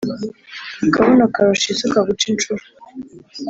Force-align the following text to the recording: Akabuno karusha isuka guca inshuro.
Akabuno 0.87 1.23
karusha 1.33 1.67
isuka 1.73 1.99
guca 2.07 2.25
inshuro. 2.33 2.63